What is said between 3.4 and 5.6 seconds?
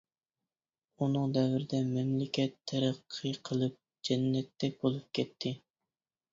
قىلىپ جەننەتتەك بولۇپ كەتتى.